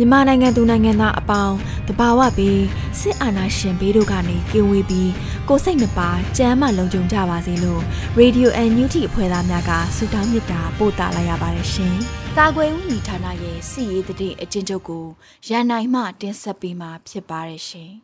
[0.00, 1.56] မြန်မာနိုင်ငံသူနိုင်ငံသားအပေါင်း
[1.88, 2.62] တဘာဝပြီး
[3.00, 5.10] စစ်အာဏာရှင်ဘေးတို့ကနေကင်းဝေးပြီး
[5.48, 7.82] ကိုစိတ်နှပါကြမ်းမှလုံခြုံကြပါစေလို့
[8.20, 11.94] Radio NUT အဖွဲ့သားများကဆုတောင်းမေတ္တာပို့သလာရပါတယ်ရှင်။
[12.38, 15.06] ကာကွယ်ဦးညီဌာနရဲ့စီရေးတဲ့အကျဉ်းချုပ်ကို
[15.48, 17.92] ရန်နိုင်မှတင်ဆက်ပေးမှာဖြစ်ပါတယ်ရှင်။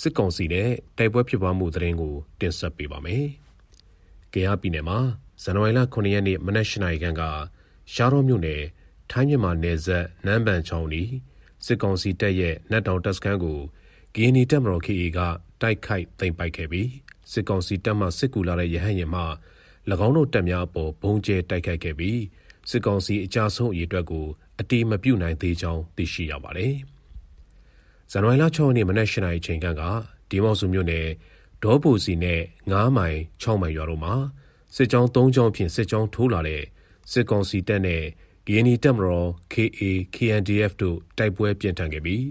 [0.00, 0.68] စစ်ကောင်စီနဲ့
[0.98, 3.24] တိုက်ပွဲဖြစ်ပွားမှုသတင်းကိုတင်ဆက်ပေးပါမယ်။
[4.32, 4.98] ကြရပြည်နယ်မှာ
[5.42, 7.22] ဇန်နဝါရီလ9ရက်နေ့မနက်၈နာရီခန့်က
[7.92, 8.62] ရှားတော်မြို့နယ်
[9.10, 11.02] ထိုင်းမြန်မာနယ်စပ်နန်းပန်ချောင်းဤ
[11.64, 13.60] စစ်ကောင်စီတပ်ရဲ့နတ်တောင်တပ်စခန်းကို
[14.14, 15.18] ဂီနီတပ်မတော် KA က
[15.60, 16.88] တိုက်ခိုက်သိမ်းပိုက်ခဲ့ပြီး
[17.32, 19.22] စစ်ကောင်စီတပ်မှစစ်ကူလာတဲ့ရဟန်းရင်မှ၎
[20.06, 22.20] င်းတို့တပ်များအပေါ်ဘုံကျဲတိုက်ခိုက်ခဲ့ပြီး
[22.70, 24.26] စစ်ကောင်စီအကြဆုံးအရေးအတွက်ကို
[24.60, 26.74] အတိမပြုတ်နိုင်သေးကြောင်းသိရှိရပါတယ်။
[28.10, 29.66] ဇန်နဝါရီလ6ရက်နေ့မနက်၈နာရီချိန်က
[30.30, 31.06] ဒီမော့စုမြို့နယ်
[31.62, 34.14] ဒေါ်ပူစီနဲ့9မိုင်6မိုင်ရွာတို့မှာ
[34.74, 36.62] စစ်ကြောင်း3ကြောင်းဖြင့်စစ်ကြောင်းထိုးလာတဲ့
[37.10, 38.02] စစ်ကောင်စီတပ်နဲ့
[38.46, 39.82] ကရင်နီတပ်မတော် KA
[40.14, 42.24] KNDF တို့ တိုက်ပွဲပြင်းထန်ခဲ့ပြီး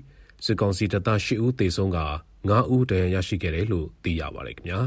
[0.45, 1.99] စစ်ကောင်စီတပ်သား ၈ ဦးသေဆုံးက
[2.39, 4.81] 9ဦး ဒဏ်ရာရရှိခဲ့တယ်လို့ သိရပါတယ်ခင်ဗျာ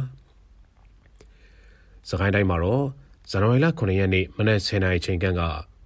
[2.08, 2.84] စကိုင်းတိုင်းမှာတော့
[3.30, 5.26] ဇန်နဝါရီလ9ရက်နေ့ မနက်10:00နာရီချိန်က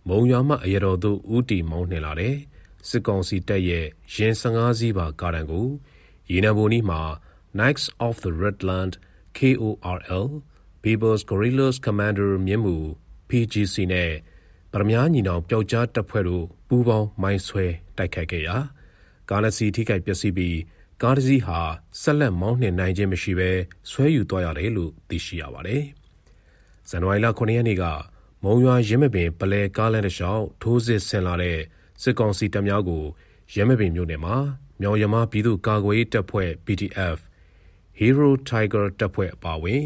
[0.09, 2.34] မုံရွာမှအရတော်သို့ ဦးတီမောင်းနှင်လာတဲ့
[2.89, 5.69] စစ်ကောင်စီတပ်ရဲ့ရင်15စီးပါ ကားတန်းကို
[6.31, 7.00] ရေနံဘုံနီးမှာ
[7.56, 8.93] Knights of the Redland
[9.37, 10.27] KORL
[10.83, 12.77] People's Guerrillas Commander မြင့်မှု
[13.29, 14.11] PGC နဲ့
[14.73, 18.57] ဗရမ ्या ညီနောင်ပျောက်ကြားတပ်ဖွဲ့တို့ပူးပေါင်းမိုင်းဆွဲတိုက်ခိုက်ခဲ့ရာ
[19.31, 20.59] ကားနှစ်စီးထိခိုက်ပျက်စီးပြီး
[21.03, 21.61] ကားတစ်စီးဟာ
[22.01, 23.51] ဆက်လက်မောင်းနှင်နိုင်ခြင်းမရှိဘဲ
[23.91, 25.83] ဆွဲယူသွားရတယ်လို့သိရှိရပါတယ်။
[26.89, 27.85] ဇန်နဝါရီလ9ရက်နေ့က
[28.43, 31.59] မုံရွာရင်းမပင်ပလဲကားလမ်းတစ်လျှောက်ထိုးစစ်ဆင်လာတဲ့
[32.03, 33.05] စစ်ကောင်စီတပ်များကို
[33.55, 34.37] ရင်းမပင်မြို့နယ်မှာ
[34.81, 37.19] မြောင်ရမပြည်သူ့ကာကွယ်ရေးတပ်ဖွဲ့ PDF
[37.99, 39.83] Hero Tiger တပ်ဖွဲ့အပါအဝင်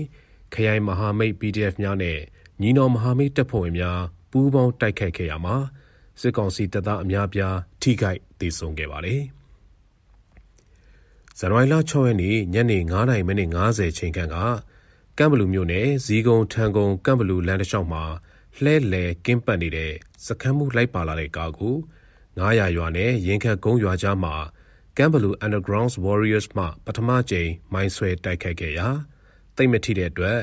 [0.53, 2.19] ခရိုင်မဟာမိတ် PDF များနဲ့
[2.60, 5.56] ညီနောင်မဟာမိတ်တပ်ဖွဲ့ဝင်များပူးပေါင်းတိုက်ခိုက်ခဲ့ရမှာ
[6.20, 9.22] စစ်ကောင်စီတပ်သားအများပြားထိခိုက်ဒေဆုံးခဲ့ပါတယ်။
[11.38, 14.36] ဇန်နဝါရီလ6ရက်နေ့ညနေ9:50မိနစ်50ချိန်ခန့်က
[15.19, 18.04] ကမ်ဘလူမြို့နယ်ဇီကုံထန်ကုံကမ်ဘလူလမ်းတစ်လျှောက်မှာ
[18.62, 19.92] လှဲလဲကင်းပတ်နေတဲ့
[20.26, 21.76] စခန်းမှုလိုက်ပါလာတဲ့ကားကို
[22.38, 24.34] 900ရွာနဲ့ရင်ခတ်ကုန်းရွာကြားမှာ
[24.96, 28.88] ကမ်ဘလူ Underground Warriors မှပထမကြိမ်မိုင်းဆွဲတိုက်ခိုက်ခဲ့ရာ
[29.56, 30.38] တိတ်မထိတဲ့အတွက်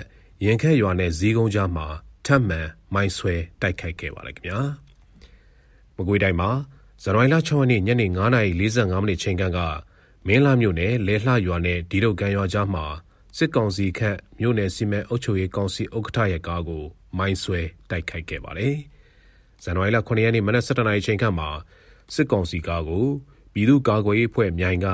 [0.45, 1.87] ရင်ခတ်ရွာနဲ့ဇီကုံကြားမှာ
[2.25, 2.59] ထပ်မံ
[2.93, 4.59] မိုင်းဆွဲတိုက်ခိုက်ခဲ့ပါတယ်ခင်ဗျာ
[5.95, 6.49] မကွေးတိုင်းမှာ
[7.03, 9.43] ဇန်နဝါရီလ6ရက်နေ့ညနေ9:45မိနစ်ချိန်က
[10.27, 12.85] မင်းလာမြို့နယ်လဲလှရွာနဲ့ဒီတုတ်ကန်ရွာကြားမှာ
[13.37, 16.83] စစ်ကောင်စီခန့်မြို့နယ်စီမံအုပ်ချုပ်ရေးကောင်စီဥက္ကဋ္ဌရဲ့ကားကို
[17.17, 18.75] မိုင်းဆွဲတိုက်ခိုက်ခဲ့ပါတယ်
[19.63, 21.49] ဇန်နဝါရီလ9ရက်နေ့မနက်7:00နာရီချိန်ခန့်မှာ
[22.13, 23.05] စစ်ကောင်စီကားကို
[23.53, 24.87] ပြည်သူ့ကာကွယ်ရေးအဖွဲ့မြိုင်က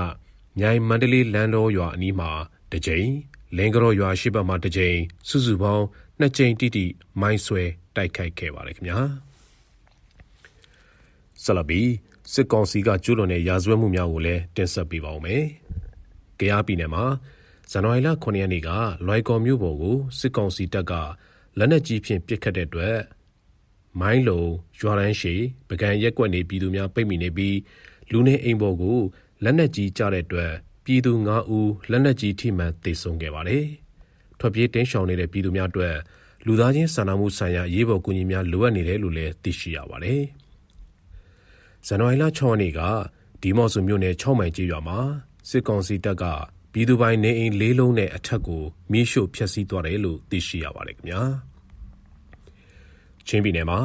[0.59, 2.31] မြိုင်မန္တလေးလမ်းတော်ရွာအနီးမှာ
[2.71, 3.09] တစ်ကြိမ်
[3.57, 5.85] လင်းကြောရွာရှိဘက်မှာတစ်ကြိမ်စုစုပေါင်း
[6.21, 6.85] နှစ်ကြိမ်တိတိ
[7.21, 7.63] မိုင်းဆွဲ
[7.95, 8.99] တိုက်ခိုက်ခဲ့ပါတယ်ခင်ဗျာ
[11.43, 11.81] ဆလဘီ
[12.33, 15.43] စစ်ကောင်စီကကျူးလွန်တဲ့ရာဇဝတ်မှုများကိုလည်းတင်ဆက်ပေးပါဦးမယ်။
[16.39, 17.05] ကြရားပြည်နယ်မှာ
[17.71, 18.69] ဇန်နဝါရီလ9ရက်နေ့က
[19.05, 20.93] လွိုင်ကော်မြို့ပေါ်ကိုစစ်ကောင်စီတပ်က
[21.57, 22.97] လက်နက်ကြီးဖြင့်ပစ်ခတ်တဲ့အတွက်
[23.99, 24.41] မိုင်းလုံ
[24.79, 25.33] ရွာရန်ရှိ
[25.69, 27.57] ပကံရက်ကွက်နေပြည်သူများပိတ်မိနေပြီး
[28.11, 28.99] လူနေအိမ်ပေါ်ကို
[29.43, 30.51] လက်နက်ကြီးကျတဲ့အတွက်
[30.85, 33.65] ပြည်သူ9ဦးလက်နက်ကြီးထိမှန်သေဆုံးခဲ့ပါတယ်။
[34.41, 35.95] ထွက်ပြေးတင်းရှောင်နေတဲ့ပြည်သူများအတွက်
[36.45, 40.23] လူသားချင်းစာနာမှုဆိုင်ရာရေးပေါ်ကူညီများလိုအပ်နေတယ်လို့လည်းသိရှိရပါတယ်။
[41.87, 42.79] ဇန်နဝါရီလ6ရက်နေ့က
[43.41, 44.99] ဒီမော့ဆူမြို့နယ်6မိုင်ကျေးရွာမှာ
[45.49, 46.23] စစ်ကောင်စီတပ်က
[46.73, 51.21] ပြည်သူပိုင်နေအိမ်လေးလုံးနဲ့အထက်ကိုမီးရှို့ဖျက်ဆီးသွားတယ်လို့သိရှိရပါတယ်ခင်ဗျာ။
[53.27, 53.79] ချင်းပြည်နယ်မှာ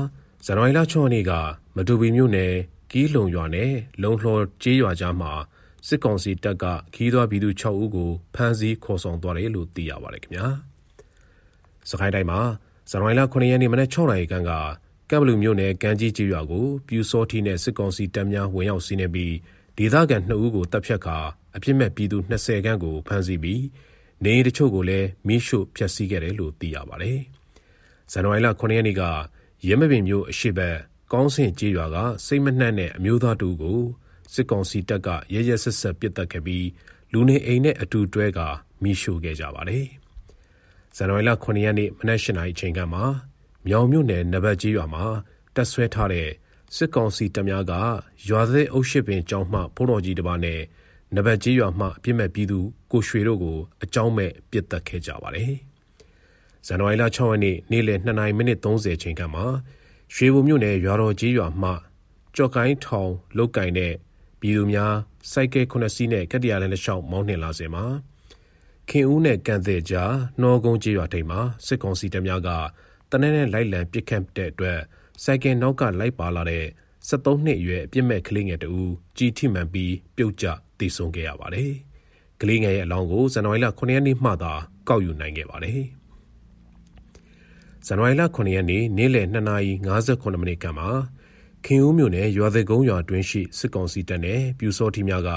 [0.44, 1.32] ဇန်နဝါရီလ6ရက်နေ့က
[1.76, 2.52] မတူပီမြို့နယ်
[2.90, 3.72] ကီးလုံရွာနဲ့
[4.02, 5.32] လုံလှော်ကျေးရွာကြားမှာ
[5.86, 10.46] စစ်ကောင်စီတပ်ကခီးသွွားပြည်သူ6ဦးကိုဖမ်းဆီးခေါ်ဆောင်သွားတယ်လို့သိရပါတယ်ခင်ဗျာ။
[11.90, 12.40] စကိုင်းတိုင်းမှာ
[12.90, 14.52] ဇန်နဝါရီလ9ရက်နေ့မနက်6နာရီခန့်က
[15.10, 19.34] ကံဘလူမြို့နယ်ကမ်းကြီးကြီးရွာကိုပြူစောထီနဲ့စစ်ကောင်စီတပ်များဝင်ရောက်စီးနင်းပြီး
[19.78, 21.18] ဒေသခံ2ဦးကိုတပ်ဖြတ်ခါ
[21.56, 23.62] အပြစ်မဲ့ပြည်သူ20ခန့်ကိုဖမ်းဆီးပြီး
[24.24, 27.18] နေအိမ်တချို့ကိုလည်းမိရှို့ဖျက်ဆီးခဲ့တယ်လို့သိရပါတယ်။
[28.12, 29.02] ဇန်နဝါရီလ9ရက်နေ့က
[29.66, 30.76] ရဲမပင်မြို့အရှိဘက်
[31.12, 31.96] ကောင်းစင်ကြီးရွာက
[32.26, 33.80] စိတ်မနှံ့တဲ့အမျိုးသားတူကို
[34.32, 36.66] စစ်ကောင်စီတပ်ကရဲရဲဆက်ဆက်ပစ်တက်ခဲ့ပြီး
[37.12, 38.40] လူနေအိမ်နဲ့အတူတွဲက
[38.82, 39.86] မိရှို့ခဲ့ကြပါတယ်။
[40.96, 43.00] ဇန်နဝါရီလ9ရက်နေ့မနက်၈နာရီချိန်ကမှ
[43.66, 45.04] မြောင်မြို့နယ်နဘတ်ကြီးရွာမှာ
[45.54, 46.28] တက်ဆွဲထားတဲ့
[46.76, 47.72] စစ်ကောင်စီတပ်များက
[48.28, 50.60] ရွာသေးအုပ်ရှိပင်ကျောင်းမှဘုံတော်ကြီးတစ်ပါးနဲ့
[51.16, 52.58] နဘတ်ကြီးရွာမှအပြစ်မဲ့ပြည်သူ
[52.92, 55.52] ကိုရွှေတို့ကိုအကြောင်းမဲ့ပြစ်တက်ခဲ့ကြပါတယ်။
[56.66, 59.42] ဇန်နဝါရီလ6ရက်နေ့နေ့လယ်2နာရီမိနစ်30ချိန်ကမှ
[60.14, 61.70] ရွှေဘုံမြို့နယ်ရွာတော်ကြီးရွာမှ
[62.36, 63.92] ကြော့ကိုင်းထောင်လုတ်ကင်တဲ့
[64.40, 64.92] ပြည်သူများ
[65.32, 67.84] စိုက်ကဲ9စီးနဲ့ကတ္တရာလမ်းတစ်လျှောက်မောင်းနှင်လာစဉ်မှာ
[68.90, 72.48] ခင်ဦးနဲ့ကန်တဲ့ကြားနှောကုန်းကြီးရွာထိပ်မှာစစ်ကောင်စီတပ်များက
[73.10, 74.78] တနက်နဲ့လိုက်လံပစ်ခတ်တဲ့အတွက်
[75.24, 76.64] စိုက်ကဲနောက်ကလိုက်ပါလာတဲ့
[77.08, 78.72] 73နှစ်အရွယ်အပြစ်မဲ့ကလေးငယ်တူ
[79.16, 80.46] ကြီးထိမှန်ပြီးပြုတ်ကျ
[80.78, 81.72] တည်ဆုံခဲ့ရပါတယ်။
[82.40, 84.52] ကလေးငယ်ရဲ့အလောင်းကိုဇန်နဝါရီလ9ရက်နေ့မှသာ
[84.88, 85.80] ကောက်ယူနိုင်ခဲ့ပါတယ်။
[87.86, 90.84] ဇန်နဝါရီလ9ရက်နေ့နေ့လယ်2:58မိနစ်ကမှ
[91.66, 95.30] ခင်ဦးမြို့နယ်ရွာသေးကုန်းရွာတွင်းရှိစစ်ကောင်စီတပ်နဲ့ပြူစောထီများက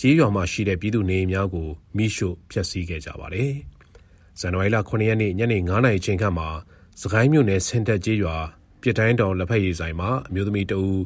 [0.00, 3.52] ကြေးရွာမှာရှိတဲ့ပြည်သူနေအိမ်များကိုမိရှို့ဖျက်ဆီးခဲ့ကြပါတယ်။
[4.40, 6.48] ဇန်နဝါရီလ9ရက်နေ့ညနေ9:00နာရီချိန်ခန့်မှာ
[7.00, 8.36] စကိုင်းမြို့နယ်ဆင်တက်ကြေးရွာ
[8.82, 11.00] ပြစ်တိုင်းတောင်လက်ဖက်ရည်ဆိုင်မှာအမျိုးသမီးတဦး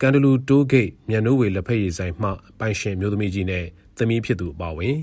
[0.00, 3.64] ကန်တလူတိုးဂိတ်မြန်နိုးဝေလက်ဖက်ရည်ဆိုင်မှပိုင်ရှင်အမျိုးသမီးကြီးနဲ့
[3.98, 4.96] သမီးဖြစ်သူအပါအဝင်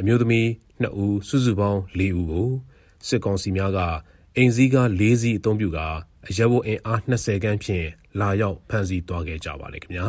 [0.00, 0.46] အမျိုးသမီး
[0.82, 2.48] 2ဦးစုစုပေါင်း4ဦးကို
[3.06, 3.78] စစ်ကောင်စီများက
[4.36, 5.88] အိမ်စည်းကား၄စီးအုံပြုကာ
[6.28, 7.86] အရက်ဝတ်အင်အား20ခန်းဖြင့်
[8.20, 10.06] လာရောက်ဖမ်းဆီးသွားခဲ့ကြပါလေခင်ဗျာ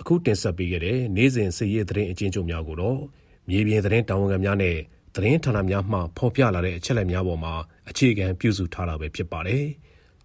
[0.00, 3.00] အခုတင်ဆက်ပေးခဲ့တဲ့နေ့စဉ်စည်ရသတင်းအချင်းချုပ်များကိုတော့
[3.48, 4.76] မြေပြင်သတင်းတာဝန်ခံများနဲ့
[5.14, 7.54] သတင်းဌာနများမှဖော်ပြလာတဲ့အချက်အလက်များပေါ်မှာ
[7.90, 9.64] အခြေခံပြုစုထားတာပဲဖြစ်ပါတယ်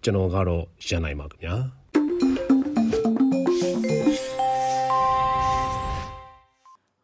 [0.02, 1.54] ကျွန်တော်ကတော့ရန်နိုင်ပါခင်ဗျာ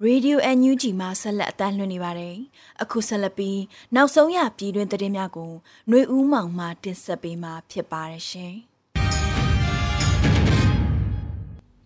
[0.03, 2.37] ရေဒီယို NUG မှာဆက်လက်အတန်းလွှင့်နေပါတယ်။
[2.83, 3.61] အခုဆက်လက်ပြီး
[3.95, 5.53] နောက်ဆုံးရပြည်တွင်သတင်းများကို
[5.89, 8.53] ຫນွေဦးမောင်မှတင်ဆက်ပေးမှာဖြစ်ပါတယ်ရှင်။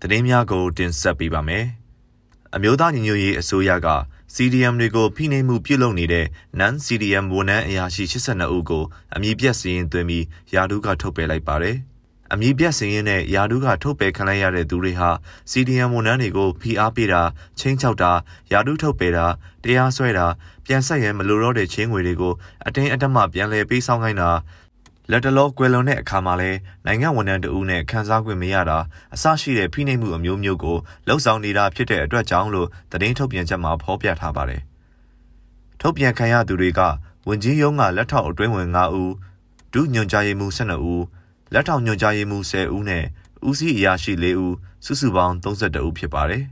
[0.00, 1.64] သတင်းများကိုတင်ဆက်ပေးပါမယ်။
[2.54, 3.88] အမျိုးသားညီညွတ်ရေးအစိုးရက
[4.34, 6.26] CDM တွေကိုဖိနှိပ်မှုပြုလုပ်နေတဲ့
[6.60, 8.84] Non-CDM ဝန်ထမ်းအရာရှိ82ဦးကို
[9.14, 11.78] အမည်ပြတ်စည်ရင်သွင်းပြီးယာဒူးကထုတ်ပယ်လိုက်ပါတယ်။
[12.32, 15.10] အမည်ပြတ်စင်ရင်နဲ့ယာဒူးကထုတ်ပယ်ခံလိုက်ရတဲ့သူတွေဟာ
[15.50, 17.22] CDM ဝန်ထမ်းတွေကိုဖိအားပေးတာ
[17.58, 18.12] ချင်းချောက်တာ
[18.52, 19.26] ယာဒူးထုတ်ပယ်တာ
[19.64, 20.26] တရားစွဲတာ
[20.64, 22.34] ပြန်ဆက်ရန်မလိုတော့တဲ့ချင်းငွေတွေကို
[22.66, 24.30] အတင်းအဓမ္မပြန်လည်ပေးဆောင်ခိုင်းတာ
[25.10, 26.50] လက်တလောကွယ်လွန်တဲ့အခါမှာလဲ
[26.86, 28.78] နိုင်ငံဝန်ထမ်းတဦးနဲ့ခန်းစားခွင့်မရတာ
[29.14, 34.62] အဆရှိတဲ့ဖိနှိပ်မှုအမျိုးမျိုးကိုလှုပ်ဆောင်နေတာဖြစ်တဲ့အတွက်ကြောင့်လို့သတင်းထုတ်ပြန်ချက်မှာဖော်ပြထားပါတယ်။
[35.80, 36.80] ထုတ်ပြန်ခံရသူတွေက
[37.28, 39.12] ဝင်ကြီးရုံးကလက်ထောက်အတွင်းဝင်9ဦး
[39.72, 41.02] ဒုညွန်ကြားရေးမှူး12ဦး
[41.54, 43.04] လက်ထောက်ညွှန်ကြားရေးမှူး10ဦးနဲ့
[43.48, 44.54] ဦးစီးအရာရှိ4ဦး
[44.84, 46.44] စုစုပေါင်း32ဦးဖြစ်ပါတယ်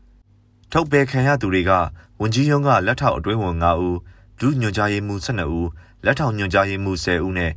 [0.72, 1.72] ။ထုတ်ပယ်ခံရသူတွေက
[2.20, 3.96] ဝန်ကြီးရုံးကလက်ထောက်အတွင်းဝန်5ဦး
[4.40, 5.68] ဒုညွှန်ကြားရေးမှူး12ဦး
[6.04, 7.52] လက်ထောက်ညွှန်ကြားရေးမှူး10ဦးနဲ့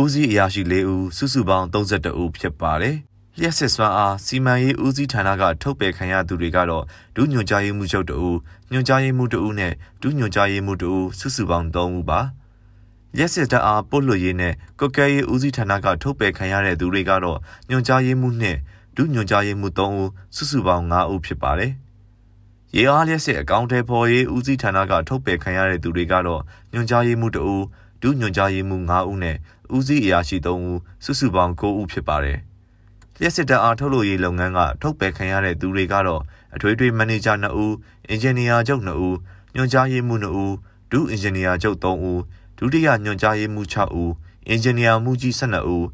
[0.00, 2.96] ဦးစီးအရာရှိ4ဦးစုစုပေါင်း32ဦးဖြစ်ပါတယ်။
[3.38, 6.84] လျှက်စစ်စွမ်းအားစီမံရေးဦးစီးဌာနကထုတ်ပယ်ခံရသူတွေကတော့
[7.16, 8.38] ဒုညွှန်ကြားရေးမှူးချုပ်2ဦး
[8.72, 9.72] ညွှန်ကြားရေးမှူး2ဦးနဲ့
[10.02, 12.20] ဒုညွှန်ကြားရေးမှူး2ဦးစုစုပေါင်း3ဦးပါ။
[13.18, 17.38] ရက်စစ်တပ်အားပို့လွှတ်ရေးနဲ့ကုတ်ကဲရေးဦးစီးဌာနကထုတ်ပယ်ခံရတဲ့သူတွေကတော့
[17.70, 18.56] ညွန်ကြားရေးမှုနဲ့
[18.96, 21.72] ဒုညွန်ကြားရေးမှု3ဦးစုစုပေါင်း9ဦးဖြစ်ပါတယ်။
[22.76, 27.64] ရေအားလျက်စစ်အကောင့်ထဲပေါ်ရေးဦးစီးဌာနကထုတ်ပယ်ခံရတဲ့သူတွေကတော့ညွန်ကြားရေးမှု2ဦး
[28.02, 29.36] ဒုညွန်ကြားရေးမှု9ဦးနဲ့
[29.76, 32.38] ဦးစီးအရာရှိ3ဦးစုစုပေါင်း9ဦးဖြစ်ပါတယ်။
[33.20, 36.22] လျက်စစ်တပ်အားထုတ်လို့ရေးလုပ်ငန်းကထုတ်ပယ်ခံရတဲ့သူတွေကတော့
[36.54, 37.74] အထွေထွေမန်နေဂျာ2ဦး
[38.08, 39.16] အင်ဂျင်နီယာချုပ်2ဦး
[39.54, 40.54] ညွန်ကြားရေးမှု2ဦး
[40.92, 42.20] ဒုအင်ဂျင်နီယာချုပ်3ဦး
[42.58, 44.12] ဒုတိယညွှန်ကြားရေးမှူး6ဦး
[44.48, 45.86] အင်ဂျင်နီယာမှူးကြီး12ဦး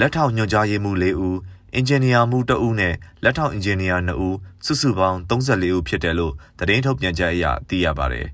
[0.00, 1.38] လက်ထောက်ညွှန်ကြားရေးမှူး4ဦး
[1.74, 8.28] အင်ဂျင်နီယာမှူး2ဦးနဲ့လက်ထောက်အင်ဂျင်နီယာ2ဦးစုစုပေါင်း34ဦးဖြစ်တယ်လို့သတင်းထုတ်ပြန်ချက်အရသိရပါတယ်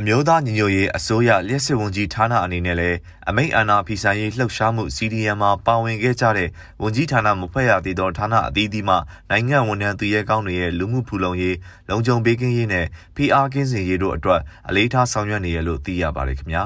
[0.00, 2.98] အမျိုးသားညီညွတ်ရေးအစိုးရလျှက်စစ်ဝန်ကြီးဌာနအနေနဲ့လည်း
[3.28, 6.48] အမိတ်အာဏာဖီဆိုင်ရေးလှုပ်ရှားမှု CDM မှာပါဝင်ခဲ့ကြတဲ့
[6.82, 8.96] ဝန်ကြီးဌာနမဖွဲ့ရသေးသောဌာနအသီးသီးမှ
[9.30, 11.56] နိုင်ငံဝန်ထမ်းသူရဲကောင်းတွေရဲ့လူမှုဖူလုံရေး
[11.88, 12.86] လုံခြုံပေးကင်းရေးနဲ့
[13.16, 16.64] ဖိအားကင်းစင်ရေးတို့အတွက်အလေးထားဆောင်ရွက်နေရလို့သိရပါတယ်ခင်ဗျာ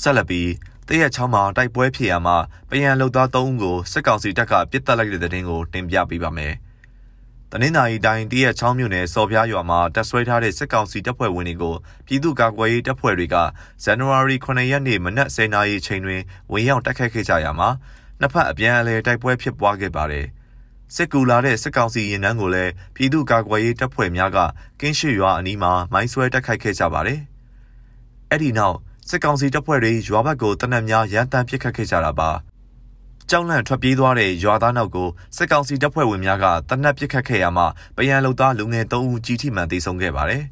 [0.00, 0.50] ဆက်လက်ပြီး
[0.88, 2.36] တရက်ချောင်းမှာတိုက်ပွဲဖြစ်ရမှာ
[2.70, 6.54] ပယံလုံသား၃ဦးကိုစစ်ကောင်စီတပ်ကပစ်တက်လိုက်တဲ့တဲ့တင်ကိုတင်ပြပေးပါမယ်။
[7.56, 11.74] တနင်္သာရီတိုင်းတရက်ချောင်းမြို့နယ်စော်ပြားရွာမှာတပ်ဆွဲထားတဲ့စစ်ကောင်စီတပ်ဖွဲ့ဝင်တွေကို
[12.06, 13.36] ပြည်သူ့ကာကွယ်ရေးတပ်ဖွဲ့တွေက
[13.84, 17.68] ဇန်နဝါရီ9ရက်နေ့မနက်10:00နာရီချိန်တွင်ဝင်ရောက်တိုက်ခိုက်ခဲ့ကြရမှာ
[18.20, 20.26] နှစ်ဖက်အပြန်အလှန်တိုက်ပွဲဖြစ်ပွားခဲ့ပါတယ်။
[20.94, 24.38] စစ်ကူလာတဲ့စစ်ကောင်စီရင်နှန်းကိုလည်းပြည်သူ့ကာကွယ်ရေးတပ်ဖွဲ့များက
[24.80, 27.20] ကင်းရှိရွာအနီးမှာမိုင်းဆွဲတိုက်ခိုက်ခဲ့ကြပါတယ်။
[28.30, 28.76] အဲ့ဒီနောက်
[29.08, 32.30] စစ်ကောင်စီတပ်ဖွဲ့တွေရွာဘက်ကိုတနက်များရန်တမ်းပစ်ခတ်ခဲ့ကြတာပါ။
[33.30, 37.66] ကြောက်လန့်ထွက်ပြေးသွားတဲ့ရွာသားနောက်ကိုစစ်ကောင်စီတပ်ဖွဲ့ဝင်များကတနက်ပစ်ခတ်ခဲ့ရမှာ
[37.96, 40.42] ပယံလုံသားလူငယ်၃ဦးကြီးထိမှန်သေဆုံးခဲ့ပါတယ်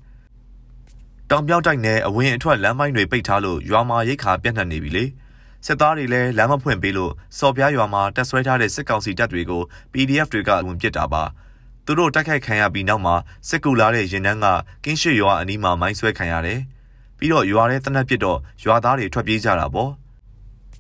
[1.31, 5.05] ။တောင်ပြောက်တိုက်နယ်အဝင်အထွက်လမ်းမိုင်းတွေပိတ်ထားလို့ရွာမှာရိတ်ခါပြန့်နှံ့နေပြီလေ။
[5.67, 9.63] စစ်သားတွေလည်းလမ်းမဖွင့်ပေးလို့စော်ပြားရွာမှာတက်ဆွဲထားတဲ့စစ်ကောင်စီတပ်တွေကို
[9.93, 11.23] PDF တွေကဝင်ပစ်တာပါ။
[11.87, 13.15] သူတို့တိုက်ခိုက်ခံရပြီးနောက်မှာ
[13.49, 14.47] စစ်ကူလာတဲ့ရင်နှန်းက
[14.85, 16.61] ကင်းရှိရွာအနီးမှာမိုင်းဆွဲခံရတယ်။
[17.19, 19.91] ပြီးတော့ရွာထဲတနက်ပစ်တော့ရွာသားတွေထွက်ပြေးကြတာပေါ့။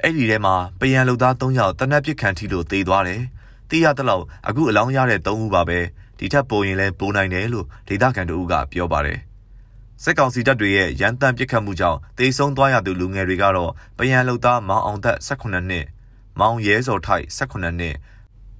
[0.04, 3.22] အဲ့ဒီထဲမှာပယံလူသား၃ယောက်တနက်ပစ်ခံထိလို့သေသွားတယ်။
[3.70, 5.78] သိရတဲ့လောက်အခုအလောင်းရတဲ့၃ဦးပါပဲ။
[6.18, 9.18] ဒီထက်ပိုရင်လည်းပိုနိုင်တယ်လို့ဒေသခံတို့ကပြောပါတယ်။
[10.02, 15.84] စစ်ကောင်စီတပ်တွေရဲ့ရန်တမ်းပစ်ခတ်မှုကြောင့်တေဆုံးသွားရသူလူငယ်တွေကတော့ပယံလူသားမောင်အောင်သက်18နှစ်၊
[16.40, 17.94] မောင်ရဲစော်ထိုက်18နှစ်၊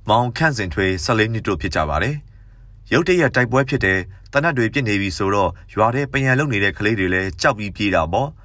[0.09, 2.17] မောင်ခန့်စင်ထွေး14နှစ်တို့ဖြစ်ကြပါတယ်။
[2.93, 3.99] ရုတ်တရက်တိုက်ပွဲဖြစ်တဲ့
[4.33, 8.31] တနတ်တွေပြစ်နေပြီဆိုတော့ရွာထဲပယံလုံနေတဲ့ကလေးတွေလည်းကြောက်ပြီးပြေးတာပေါ့။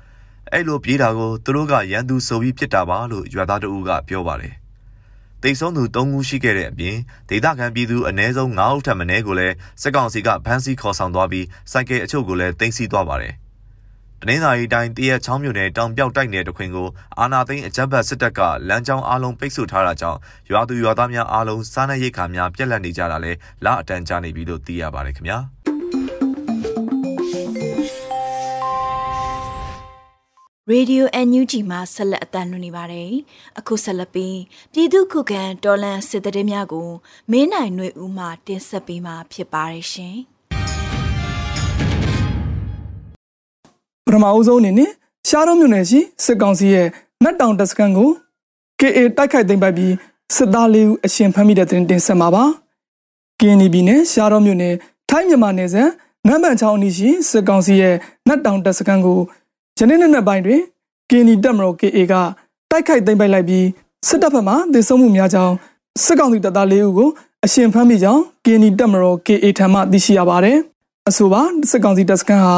[0.53, 4.53] အဲ့လိုပြေးတာကိုသူတို့ကရန်သူဆိုပြီးဖြစ်တာပါလို့ရွာသားတို့ကပြောပါတယ်။
[5.43, 6.97] တိတ်ဆုံးသူ၃ဦးရှိခဲ့တဲ့အပြင်
[7.29, 13.33] ဒေသခံပြည်သူအ ਨੇ ဆုံး9ဦးထပ်မံကိုလည်းစစ်ကောင်စီကဖမ်းဆီးခေါ်ဆောင်သွားပြီးစိုက်ကဲအချို့ကိုလည်းတင်စီသွားပါတယ်။
[14.21, 16.87] တနင်္သာရီတိုင်းတရက်ချောင်းမြို့နယ်တောင်ပြောက်တိုက်နယ်တခွင်ကို
[17.19, 20.19] အာနာသိန်းအကြမ်းဖက်စစ်တပ်ကလမ်းကြောင်းအားလုံးပိတ်ဆို့ထားတာကြောင့်
[20.51, 23.31] ရွာသူရွာသားများအားလုံးစားနပ်ရိက္ခာများပြက်လက်နေကြတာလဲ
[23.65, 25.39] လအတန်းကြာနေပြီလို့သိရပါတယ်ခင်ဗျာ။
[30.73, 33.11] Radio NUG မှာဆက်လက်အသံလွှင့်နေပါတယ်။
[33.59, 34.37] အခုဆက်လက်ပြီး
[34.73, 36.89] ပြည်သူခုခံတော်လှန်စစ်တရေးများကို
[37.31, 40.15] မင်းနိုင်ຫນွေဦးမှတင်ဆက်ပေးမှာဖြစ်ပါတယ်ရှင်။
[44.05, 44.91] ပထမအဦးဆုံးအနေနဲ့
[45.27, 46.87] ရှားတော်မြို့နယ်ရှိစစ်ကောင်စီရဲ့
[47.23, 48.09] နတ်တောင်တပ်စခန်းကို
[48.79, 49.93] KA တိုက်ခိုက်သိမ်းပိုက်ပြီး
[50.35, 52.43] စစ်သားလေးဦးအရှင်ဖမ်းမိတဲ့တင်တင်ဆက်မှာပါ။
[53.39, 54.75] KNB နဲ့ရှားတော်မြို့နယ်
[55.09, 55.89] ထိုင်းမြန်မာနယ်စပ်
[56.27, 57.95] နမ်ဘန်ချောင်းအနီးရှိစစ်ကောင်စီရဲ့
[58.27, 59.21] နတ်တောင်တပ်စခန်းကို
[59.79, 60.61] ယနေ့နေ့ပိုင်းတွင်
[61.09, 62.13] ကီနီတက်မတော် KA က
[62.71, 63.65] တိုက်ခိုက်သိမ်းပိုက်လိုက်ပြီး
[64.07, 65.53] စစ်တပ်ဘက်မှသေဆုံးမှုများကြောင်း
[66.05, 67.09] စစ်ကောင်စီတပ်သား၄ဦးကို
[67.45, 70.57] အရှင်ဖမ်းမိကြောင်းကီနီတက်မတော် KA ထံမှသိရှိရပါတယ်။
[71.09, 71.41] အဆိုပါ
[71.71, 72.55] စစ်ကောင်စီတပ်စခန်းဟာ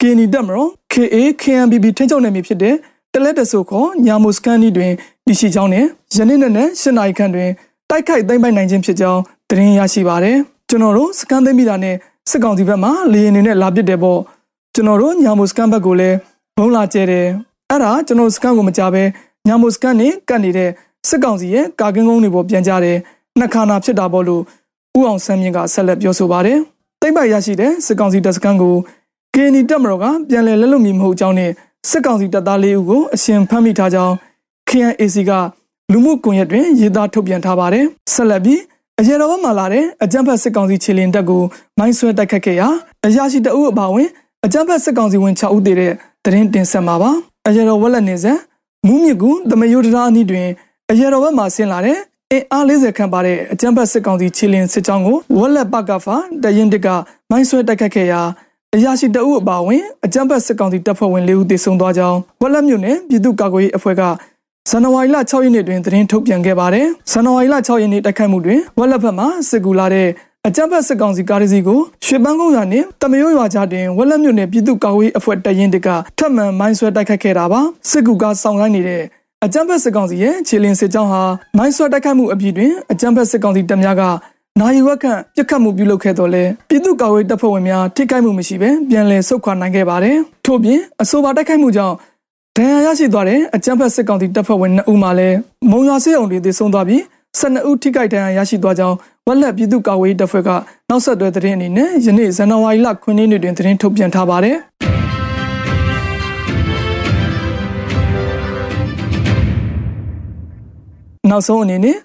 [0.00, 2.74] ကီနီတက်မတော် KA KNBB ထိန်းချုပ်နယ်မြေဖြစ်တဲ့
[3.12, 4.92] တလက်တဆိုခေါ်ညာမုစကန်နီတွင်
[5.26, 5.84] တည်ရှိကြောင်းနဲ့
[6.16, 7.50] ယနေ့နေ့နဲ့၈နာရီခန့်တွင်
[7.90, 10.36] တိုက်ခိုက်သိမ်းပိုက်နိုင်ခြင်းဖြစ်ကြောင်းသတင်းရရှိပါတယ်။
[10.68, 11.96] ကျွန်တော်တို့စကန်သိမ်းမိတာနဲ့
[12.30, 14.20] စစ်ကောင်စီဘက်မှလေရင်နေနဲ့လာပစ်တယ်ပေါ့
[14.74, 16.16] ကျွန်တော်တို့ညာမုစကန်ဘက်ကိုလည်း
[16.58, 17.26] ဘုံလာကျဲတယ်
[17.70, 19.02] အဲ့ဒါကျွန်တော်စကန်ကိုမကြပဲ
[19.46, 20.70] ညာမိုစကန်နဲ့ကတ်နေတဲ့
[21.08, 22.98] စစ်ကောင်စီရဲ့ကာကင်းကုန်းတွေပေါ်ပြန်ကြတယ်
[23.38, 24.42] နှစ်ခါနာဖြစ်တာပေါ့လို့
[24.98, 26.58] ဥအောင်ဆန်းမြင့်ကဆက်လက်ပြောဆိုပါတယ်
[27.00, 28.76] တိမ့်ပိုက်ရရှိတဲ့စစ်ကောင်စီတပ်စခန်းကို
[29.34, 31.50] ကင်းနီတက်မတော်ကပြန်လည်လက်လွတ်မီမဟုတ်ကြောင်းနဲ့
[31.90, 34.14] စစ်ကောင်စီတပ်သားလေးဦးကိုအရှင်ဖမ်းမိထားကြောင်း
[34.68, 35.32] KNAC က
[35.92, 37.84] လူမှုကွန်ရက်တွင်ရေးသားထုတ်ပြန်ထားပါတယ်
[38.14, 38.60] ဆက်လက်ပြီး
[39.00, 41.42] အရေတော်ဘက်မှာလာတဲ့အကြမ်းဖက်စစ်ကောင်စီခြေလင်တပ်ကို
[41.78, 42.68] မိုင်းဆွဲတိုက်ခတ်ခဲ့ရာ
[43.06, 44.08] အရာရှိတအုပ်အပါဝင်
[44.44, 45.92] အကြမ်းဖက်စစ်ကောင်စီဝင်6ဦးတည်တဲ့
[46.26, 47.10] တရင်တင်ဆက်မှာပါ
[47.48, 48.38] အရေတော်ဝက်လက်နေဆက်
[48.86, 50.48] မူးမြစ်ကူတမယိုတရာအနီးတွင်
[50.90, 51.98] အရေတော်ဘက်မှဆင်းလာတဲ့
[52.32, 56.86] အင်အား40ခန့်ပါတဲ့အကြမ်းဖက်စစ်ကောင်စီခြေလင်းစစ်ကြောင်းကိုဝက်လက်ပကဖာတရင်တက
[57.30, 58.20] မိုင်းဆွဲတိုက်ခတ်ခဲ့ရာ
[58.74, 64.02] အရာရှိတအုပ်အပါဝင်အကြမ်းဖက်စစ်ကောင်စီတပ်ဖွဲ့ဝင်၄ဦးသေဆုံးသွားကြောင်းဝက်လက်မြို့နယ်ပြည်သူ့ကာကွယ်ရေးအဖွဲ့က
[64.70, 70.08] ဇန်နဝါရီလ6ရက်နေ့တွင်သတင်းထုတ်ပြန်ခဲ့ပါတယ်။ဇန်နဝါရီလ6ရက်နေ့တိုက်ခိုက်မှုတွင်ဝက်လက်ဘက်မှစစ်ကူလာတဲ့
[70.48, 75.88] အကြမ်းဖက်စစ်ကောင်စီကားစီကိုရွှေပန်းကုန်းရွာနှင့်တမရိုးရွာကြားတွင်ဝက်လက်မြို့နယ်ပြည်သူ့ကာကွယ်ရေးအဖွဲ့တရင်တက
[76.18, 77.60] ထပ်မံမိုင်းဆွဲတိုက်ခိုက်ခဲ့တာပါ
[77.90, 79.02] စစ်ကူကားဆောင်ရိုင်းနေတဲ့
[79.44, 81.22] အကြမ်းဖက်စစ်ကောင်စီရဲ့ခြေလင်းစစ်ကြောင်းဟာ
[81.58, 84.02] မိုင်းဆွဲတိုက်ခိုက်မှုအပြီးတွင်အကြမ်းဖက်စစ်ကောင်စီတပ်များက
[84.60, 91.94] နာယီဝက်ခန့်ပြစ်ခတ်မှုပြုလုပ်ခဲ့တော့လဲပြည်သူ့ကာကွယ်တပ်ဖွဲ့ဝင်များထိခိုက်မှုမရှိဘဲပြန်လည်ဆုတ်ခွာနိုင်ခဲ့ပါတယ်ထို့ပြင်အဆိုပါတိုက်ခိုက်မှုကြောင့်
[92.56, 95.36] ဒဏ်ရာရရှိသွားတဲ့အကြမ်းဖက်စစ်ကောင်စီတပ်ဖွဲ့ဝင်2ဦးမှလည်း
[95.70, 97.02] မုံရွာစစ်အောင်တွေသေဆုံးသွားပြီး
[97.40, 100.50] 12ဦးထိခိုက်ဒဏ်ရာရရှိသွားကြောင်းဝက်လက်ပြည်သူ့ကာကွယ်ရေးတပ်ဖွဲ့က
[100.88, 104.56] နောက်ဆက်တွဲသတင်းအနေနဲ့ယနေ့ဇန်နဝါရီလ9ရက်နေ့တွင်သတင်းထုတ်ပြန်ထားပါတယ်။
[111.30, 111.96] နောက်ဆုံးအနေနဲ့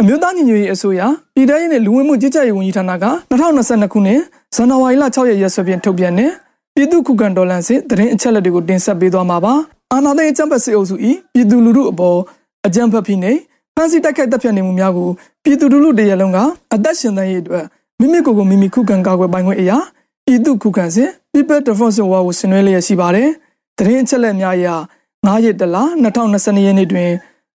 [0.00, 1.00] အမျိုးသားညီညွတ်ရေးအစိုးရ
[1.34, 4.20] ပြည်ထောင်ရေးနဲ့လူဝင်မှုကြီးကြပ်ရေးဝန်ကြီးဌာနက2022ခုနှစ်
[4.54, 6.30] ဇန်နဝါရီလ6ရက်ရက်စွဲဖြင့်ထုတ်ပြန်တဲ့
[6.74, 9.54] ပြည်သူ့ခုခံတော်လှန်စစ်သတင်းအချက်အလက်တွေကိုတင်ဆက်ပေးသွားမှာပါ။
[9.92, 10.96] အာဏာသိမ်းအကြမ်းဖက်စစ်အုပ်စု၏
[11.34, 12.18] ပြည်သူလူထုအပေါ်
[12.66, 13.40] အကြမ်းဖက်ဖိနှိပ်
[13.74, 15.08] ဖမ်းဆီးတိုက်ခိုက်တပ်ဖြတ်နေမှုများကို
[15.42, 16.38] ပြည်သူလူထုတရလုံးက
[16.74, 17.64] အသက်ရှင်သန်ရေးအတွက်
[18.00, 19.78] မိမိကိုယ်ကိုမိမိခုခံကာကွယ်ပိုင်ခွင့်အရာ
[20.26, 23.28] ပြည်သူခုခံစစ် People Defense War ကိုဆင်နွှဲလျက်ရှိပါတယ်။
[23.78, 24.68] တရင်အချက်လက်များအရ
[25.26, 25.76] 9ရက်တလ
[26.18, 27.10] 2022ရက်နေ့တွင်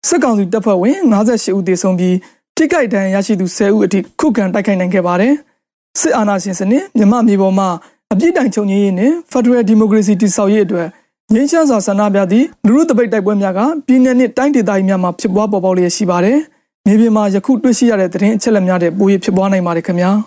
[0.08, 2.16] စစ်ကောင်စီတပ်ဖွဲ့ဝင်58ဦးသေဆုံးပြီး
[2.56, 5.34] ထိခိုက်ဒဏ်ရာရရှိသူ10ဦးအထိခုခံတိုက်ခိုက်နိုင်ခဲ့ပါတယ်။
[6.00, 7.70] စစ်အာဏာရှင်စနစ်မြမမြေပေါ်မှာ
[8.14, 10.88] အပြစ်တိုင်ချုပ်ငြိမ်းရေးနဲ့ Federal Democracy တည်ဆောက်ရေးအတွက်
[11.34, 16.38] ငင်းချမ်းစွာဆန္ဒပြသည့်လူမှုတပိတ်တိုက်ပွဲများကပြည်내နှင့်တိုင်းဒေသကြီးများမှာဖြစ်ပွားပေါ်ပေါက်လျက်ရှိပါတယ်။
[16.86, 20.12] မြေပြင်မှာယခုတွေ့ရှိရတဲ့သတင်းအချက်အလက်များတဲ့ပိုရဖြစ်ပွားနိုင်ပါတယ်ခင်ဗျာ။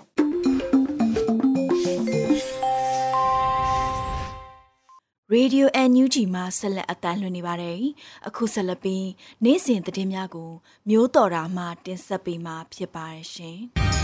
[5.36, 7.80] Radio NUG မှာဆက်လက်အသံလွှင့်နေပါတယ်။
[8.28, 9.06] အခုဆက်လက်ပြီး
[9.44, 10.50] နေ့စဉ်သတင်းများကို
[10.88, 13.58] မျိုးတော်တာမှတင်ဆက်ပေးမှာဖြစ်ပါတယ်ရှင်။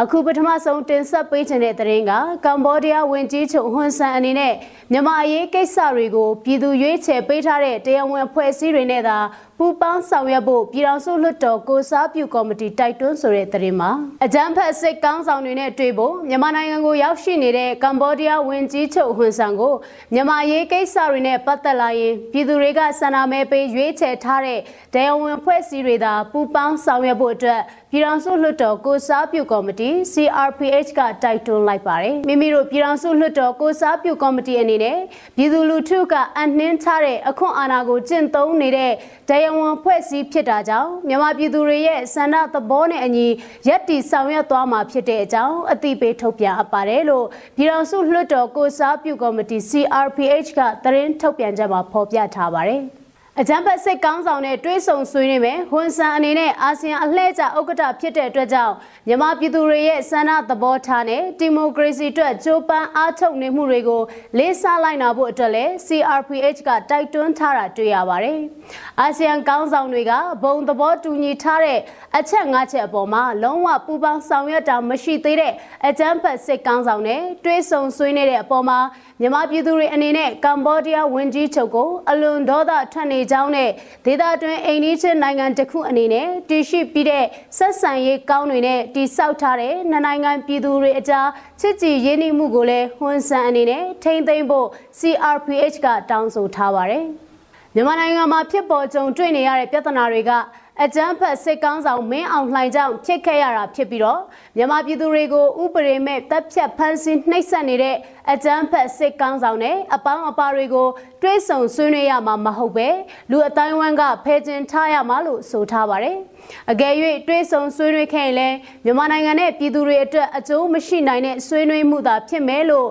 [0.00, 2.12] အခုပထမဆုံးတင်ဆက်ပေးခြင်းတဲ့သတင်းက
[2.44, 4.54] ကမ္ဘောဒီးယားဝန်ကြီးချုပ်ဟွန်ဆန်အနေနဲ့
[4.92, 9.16] မြန်မာအရေးကိစ္စတွေကိုပြည်သူရွေးချယ်ပေးထားတဲ့တရားဝင်ဖွဲ့စည်းတွေနဲ့သာ
[9.64, 13.90] ပူးပေါင်းဆောင်ရွက်ဖို့ပြည်ထောင်စုလွှတ်တော်ကိုစားပြုကော်မတီတိုက်တွန်းဆိုတဲ့သတင်းမှာ
[14.24, 19.74] အကြမ်းဖက်စစ်ကောင်းဆောင်တွေနဲ့တွေ့ဖို့မြန်မာနိုင်ငံကိုရောက်ရှိနေတဲ့ကမ္ဘောဒီးယားဝန်ကြီးချုပ်ဟွန်ဆန်ကို
[20.12, 24.60] မြန်မာရေးကိစ္စတွေနဲ့ပတ်သက်လာရင်ပြည်သူတွေကဆန္ဒမဲပေးရွေးချယ်ထားတဲ့
[24.94, 34.98] တရားဝင်ဖွဲ့စည်းတွေသာပူးပေါင်းဆောင်ရွက်ဖို့အတွက်ပြည်ထောင်စုလွှတ်တော်ကိုစားပြုကော်မတီ CRPH ကတိုက်တွန်းလိုက်ပါတယ်မိမိတို့ပြည်ထောင်စုလွှတ်တော်ကိုစားပြုကော်မတီအနေနဲ့
[35.36, 38.92] ပြည်သူလူထုကအနှင်းထားတဲ့အခွင့်အာဏာကိုကျင့်သုံးနေတဲ့
[39.28, 43.26] တရားဝန်ဖွဲ့စည်းဖြစ်တာကြောင့်မြန်မာပြည်သူတွေရဲ့ဆန္ဒသဘောနဲ့အညီ
[43.68, 52.82] ရက်တီဆောင်ရွက်သွားမှာဖြစ်တဲ့အကြောင်းအသိပေးထုတ်ပြန်အပ်ပါတယ်လို့ပြည်ထောင်စုလွှတ်တော်ကိုစားပြုကော်မတီ CRPH ကသတင်းထုတ်ပြန်ချက်မှာဖော်ပြထားပါတယ်။
[53.40, 58.74] အကြံဖက်စစ်ကောင်းဆောင်နဲ့တွဲဆုံဆွေးနွေးမယ်ဟွန်ဆန်အနေနဲ့အာဆီယံအလှည့်ကျဥက္ကဋ္ဌဖြစ်တဲ့အတွက်ကြောင့်
[59.06, 64.02] မြန်မာပြည်သူတွေရဲ့ဆန္ဒသဘောထားနဲ့ဒီမိုကရေစီအတွက်ကြိုးပမ်းအားထုတ်နေမှုတွေကို
[64.38, 68.38] လေးစားလိုက်နာဖို့အတွက်လည်း CRPH ကတိုက်တွန်းထားတာတွေ့ရပါတယ်။
[69.00, 70.12] အာဆီယံကောင်းဆောင်တွေက
[70.42, 71.78] ဘုံသဘောတူညီထားတဲ့
[72.18, 75.52] အချက်၅ချက်အပေါ်မှာလုံးဝပူးပေါင်းဆောင်ရွက်တာမရှိသေးတဲ့
[75.88, 78.78] အကြံဖက်စစ်ကောင်းဆောင်နဲ့တွဲဆုံဆွေးနွေးတဲ့အပေါ်မှာ
[79.20, 83.70] မြန်မာပြည်သူတွေအနေနဲ့ကမ္ဘောဒီးယားဝန်ကြီးချုပ်ကိုအလွန်ဒေါသထွက်နေကြောင်းနဲ့
[84.04, 87.24] ဒေသတွင်းအိမ်နီးချင်းနိုင်ငံတစ်ခုအနေနဲ့တည်ရှိပြီးတဲ့
[87.58, 91.28] ဆက်ဆံရေးကောင်းတွေနဲ့တည်ဆောက်ထားတဲ့နှစ်နိုင်ငံပြည်သူတွေအကြား
[91.60, 97.06] ချစ်ကြည်ရင်းနှီးမှုကိုလည်းဟွန်ဆန်အနေနဲ့ထိမ့်သိမ်းဖို့ CRPH ကတောင်းဆိုထားပါတယ်။
[97.74, 100.32] မြန်မာနိုင်ငံမှာဖြစ်ပေါ်ကြုံတွေ့နေရတဲ့ပြဿနာတွေက
[100.80, 104.20] အကြမ်းဖက်စစ်ကောင်းဆောင်မင်းအောင်လှိုင်ကြောင့်ဖြစ်ခဲ့ရတာဖြစ်ပြီးတော့
[104.56, 107.96] မြန်မာပြည်သူတွေကိုဥပဒေမဲ့တပ်ဖြတ်ဖမ်းဆီးနှိပ်စက်နေတဲ့
[108.32, 110.88] အကြမ်းဖက်စစ်ကောင်းဆောင်နဲ့အပေါင်းအပါတွေကို
[111.22, 112.88] တွဲဆုံဆွေးနွေးရမှာမဟုတ်ပဲ
[113.30, 116.16] လူအတိုင်းဝန်းကဖယ်ကျင်ထားရမှာလို့ဆိုထားပါတယ်။
[116.70, 116.94] အကယ်၍
[117.28, 122.88] တွဲဆုံဆွေးနွေးခဲ့ရင်လည်းမြန်မာနိုင်ငံနဲ့ပြည်သူတွေအတွက်အကျိုးမရှိနိုင်တဲ့ဆွေးနွေးမှုသာဖြစ်မယ်လို့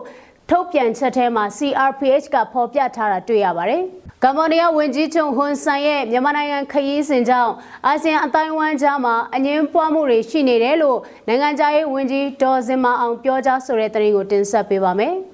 [0.49, 3.83] ထုတ်ပြန်ချက်ထဲမှာ CRPH ကဖော်ပြထားတာတွေ့ရပါတယ်။
[4.25, 7.53] ကမ္ဘောဒီးယားဝန်ကြီးချုပ်ဟွန်ဆန်ရဲ့မြန်မာနိုင်ငံခရီးစဉ်ကြောင့်
[7.85, 15.15] အာဆီယံအတိုင်းအဝန်းကြားမှာအငင်းပွားမှုတွေရှိနေတယ်လို့နိုင်ငံခြားရေးဝန်ကြီးဒေါ်စင်မအောင်ပြောကြားဆိုတဲ့သတင်းကိုတင်ဆက်ပေးပါမယ်။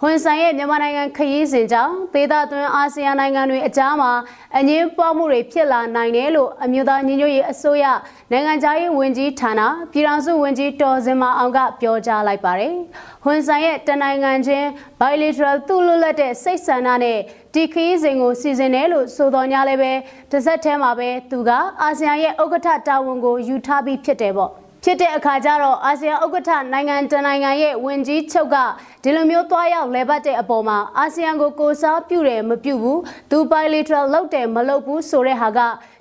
[0.00, 4.12] ဟွန်ဆန်ရဲ့မြန်မာနိုင်ငံခရီးစဉ်ကြောင့်ဒေသတွင်းအာဆီယံနိုင်ငံတွေအကြားမှာ
[4.56, 7.84] အငင်းပွားမှုတွေဖြစ်လာနိုင်တယ်လို့အမျိုးသားညီညွတ်ရေးအစိုးရ
[8.32, 9.60] နိုင်ငံခြားရေးဝန်ကြီးဌာန
[9.92, 12.74] ပြည်ထောင်စုဝန်ကြီးတော်စင်မအောင်ကပြောကြားလိုက်ပါတယ်။
[13.24, 14.66] ဟွန်ဆန်ရဲ့တနိုင်ငံချင်း
[15.00, 17.18] bilateral သူ့လွတ်လပ်တဲ့စိတ်ဆန္ဒနဲ့
[17.54, 19.92] ဒီခရီးစဉ်ကိုစီစဉ်တယ်လို့ဆိုတော်ညာလည်းပဲ
[20.30, 21.50] တစ်ဆက်တည်းမှာပဲသူက
[21.82, 24.52] အာဆီယံရဲ့ဥက္ကဋ္ဌတာဝန်ကိုယူထားပြီးဖြစ်တယ်ပေါ့။
[24.88, 28.56] ဖြစ်တဲ့အခါကျတော့အာဆီယံဥက္ကဋ္ဌနိုင်ငံတနိုင်ငံရဲ့ဝန်ကြီးချုပ်က
[29.02, 35.60] ဒီလိုမျိုးသွားရောက်လဲပတ်တဲ့အပေါ်မှာအာဆီယံကိုကိုစားပြုတယ်မပြုဘူးသူ bilateral လုပ်တယ်မလုပ်ဘူးဆိုတဲ့ဟာက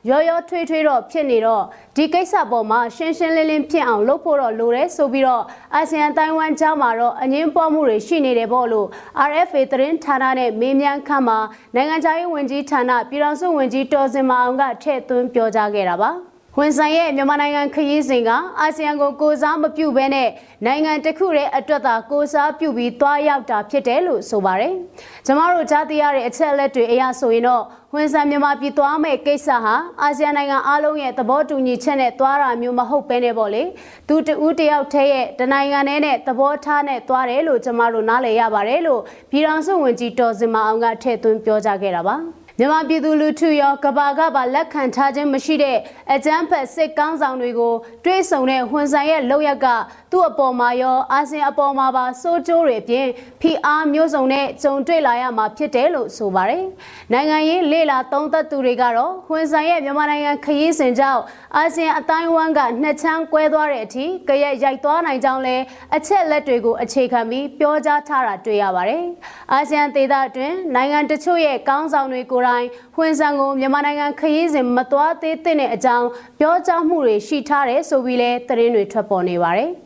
[0.10, 1.64] ရောရောထွေးထွေးတော့ဖြစ်နေတော့
[1.96, 5.44] ဒီကိစ္စပေါ်မှာရှင်းရှင်းလင်းလင်းဖြစ်အောင်လုပ်ဖို့တော့လိုတယ်ဆိုပြီးတော့
[5.76, 8.88] အာဆီယံတိုင်းဝန်ကြားမှာတော့အငင်းပွားမှုတွေရှိနေတယ်ပေါ့လို့
[9.30, 11.40] RFA သတင်းဌာနနဲ့မေးမြန်းခန့်မှာ
[11.76, 16.12] နိုင်ငံခြားရေးဝန်ကြီးဌာနပြည်ထောင်စုဝန်ကြီးတော်စင်မအောင်ကထည့်သွင်းပြောကြားခဲ့တာပါ။
[16.60, 20.30] ဝန်ဆိုင်ရဲ့မြန်မာနိုင်ငံခရီးစဉ်ကအာဆီယံကိုကိုစားမပြုဘဲနဲ့
[20.66, 24.74] နိုင်ငံတစ်ခုရဲ့အတွက်သာကိုစားပြုပြီးသွားရောက်တာဖြစ်တယ်လို့ဆိုပါတယ်။
[25.26, 27.64] ကျမတို့ကြားသိရတဲ့အချက်အလက်တွေအရဆိုရင်တော့
[27.96, 33.64] ဝန်ဆိုင်မြန်မာပြည်သွားမဲ့ကိစ္စဟာအာဆီယံနိုင်ငံအားလုံးရဲ့သဘောတူညီချက်နဲ့သွားတာမျိုးမဟုတ်ဘဲနဲ့ပေါ့လေ။
[34.08, 42.18] သူတူတယောက်တည်းရဲ့တနိုင်ငံနဲ့နဲ့သဘောထားနဲ့သွားတယ်လို့ကျမတို့နားလည်ရပါတယ်လို့ပြည်ထောင်စုဝန်ကြီးတော်စင်မအောင်ကထည့်သွင်းပြောကြားခဲ့တာပါ။
[42.60, 45.78] မြန်မာပြည်သူလူထုရောကဘာကပါလက်ခံထားခြင်းမရှိတဲ့
[46.14, 47.74] အကြမ်းဖက်စစ်ကောင်းဆောင်တွေကို
[48.06, 49.66] တွေးဆုံတဲ့ဟွန်ဆိုင်ရဲ့လောက်ရက
[50.12, 53.08] သူ့အပေါ်မှာရောအာဆီယံအပေါ်မှာပါစိုးကျိုးတွေအပြင်
[53.42, 56.66] ဖိအားမျိုးစုံနဲ့ကြုံတွေ့လာရမှာဖြစ်တယ်လို့ဆိုပါတယ်။
[57.14, 61.22] နိုင်ငံရေးလေလာသုံးသပ်သူတွေကတော့ဟွန်ဆိုင်ရဲ့မြန်မာနိုင်ငံခရီးစဉ်ကြောင့်
[61.58, 65.56] အာဆီယံအတိုင်းဝန်းကနှစ်ချမ်းကွဲသွားတဲ့အထိကြရက်ရိုက်သွားနိုင်ကြောင်းလဲ
[65.96, 69.04] အချက်လက်တွေကိုအခြေခံပြီးပြောကြားထားတာတွေ့ရပါတယ်။
[69.54, 76.08] အာဆီယံဒေသအတွင်းနိုင်ငံတချို့ရဲ့ကောင်းဆောင်တွေကိုတိုင်းဖွင့်ဆန်ကိုမြန်မာနိုင်ငံခရီးစဉ်မသွားသေးတဲ့အကြောင်း
[76.40, 79.72] ပြောကြားမှုတွေရှိထားတယ်ဆိုပြီးလဲသတင်းတွေထွက်ပေါ်နေပါတယ်။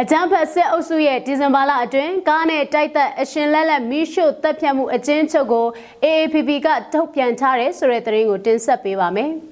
[0.00, 5.66] အကြမ်းဖက်စစ်အုပ်စုရဲ့ဒီဇင်ဘာလအတွင်းကားနဲ့တိုက်သက်အရှင်လက်လက်မီးရှို့တပ်ဖြတ်မှုအကျဉ်းချုပ်ကို
[6.04, 9.32] AAPP ကထုတ်ပြန်ထားတယ်ဆိုတဲ့သတင်းကိုတင်ဆက်ပေးပါမယ်။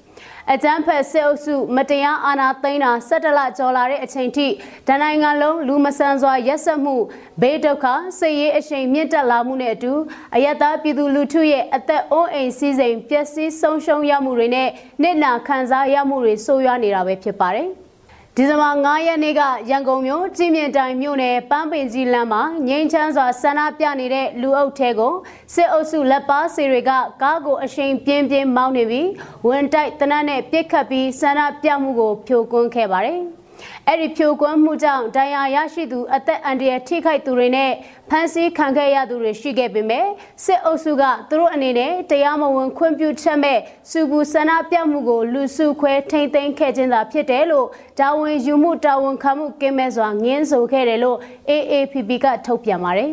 [0.53, 4.47] အကြမ်းဖက်စစ်အုပ်စုမတရားအာဏာသိမ်းတာ၁၇လကျော်လာတဲ့အချိန်ထိ
[4.87, 6.95] တနိုင်ငံလုံးလူမဆန်စွာရက်စက်မှု
[7.41, 7.85] ဘေးဒုက္ခ
[8.19, 9.93] စစ်ရေးအရှိန်မြင့်တက်လာမှုနဲ့အတူ
[10.35, 14.69] အယက်သားပြည်သူလူထုရဲ့အသက်အိုးအိမ်စီးစိမ်ပျက်စီးဆုံးရှုံးရမှုတွေနဲ့
[15.03, 17.69] နစ်နာခံစားရမှုတွေဆိုးရွားနေတာပဲဖြစ်ပါတယ်။
[18.35, 25.13] ဒီဇင်ဘာ9ရက်နေ့ကရန်ကုန်မြို့ကြည်မြင့်တိုင်မြို့နယ်ပန်းပင်ကြီးလမ်းမှာငိမ့်ချမ်းစွာဆန္ဒပြနေတဲ့လူအုပ်ထဲကို
[25.53, 29.09] စစ်အုပ်စုလက်ပါစီတွေကကားကိုအရှိန်ပြင်းပြင်းမောင်းနေပြီး
[29.47, 33.21] ဝင်တိုက်တနတ်နဲ့ပြစ်ခတ်ပြီးဆန္ဒပြမှုကိုဖြိုကွင်းခဲ့ပါတယ်။
[33.87, 37.71] အဲ့ဒီဖြိုကွင်းမှုကြောင့်ဒဏ်ရာရရှိသူအသက်အန္တရာယ်ထိခိုက်သူတွေနဲ့
[38.09, 40.05] ဖမ်းဆီးခံခဲ့ရသူတွေရှိခဲ့ပေမဲ့
[40.45, 43.59] စစ်အုပ်စုကသူတို့အနေနဲ့တရားမဝင်ခွင့်ပြုချက်မဲ့
[43.91, 47.67] စုဘူးဆန္ဒပြမှုကိုလူစုခွဲထိမ့်သိမ်းခဲ့ခြင်းသာဖြစ်တယ်လို့
[47.99, 51.17] တာဝန်ယူမှုတာဝန်ခံမှုကင်းမဲ့စွာငင်းဆိုခဲ့တယ်လို့
[51.49, 53.11] AAPP ကထုတ်ပြန်ပါတယ်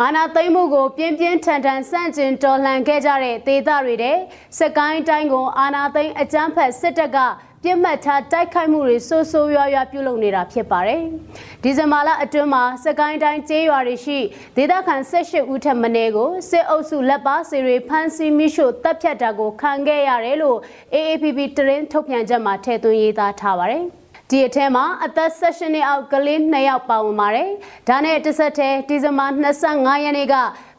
[0.00, 4.16] အာနာသိမ့်မှုကိုပြင်းပြင်းထန်ထန်စန့်ကျင်တော်လှန်ခဲ့ကြတဲ့ဒေသတွေတဲ့
[4.58, 7.18] စကိုင်းတိုင်းကိုအာနာသိမ့်အကြမ်းဖက်စစ်တပ်က
[7.64, 11.02] ပြစ်မှတ်ထားတိုက်ခိုက်မှုတွေဆိုးဆိုးရွားရွားပြုလုပ်နေတာဖြစ်ပါတယ်။
[11.62, 14.18] ဒီဇင်ဘာလအတွင်းမှာစကိုင်းတိုင်းကျေးရွာတွေရှိ
[14.56, 20.58] ဒေသခံ18ဦးထက်မနည်းကိုစစ်အုပ်စုလက်ပါစီတွေဖမ်းဆီးမိရှို့တပ်ဖြတ်တာကိုခံခဲ့ရတယ်လို့
[20.94, 23.84] AAPP တရင်ထုတ်ပြန်ချက်မှာထည့်သွင်းရေးသားထားပါတယ်။
[24.30, 27.48] ဒီအထဲမှာအသက်16နှစ်အောက်ကလေး2ယောက်ပါဝင်ပါတယ်။
[27.88, 29.26] ဒါနဲ့တစ်ဆက်တည်းဒီဇင်ဘာ
[29.64, 30.34] 25ရက်နေ့က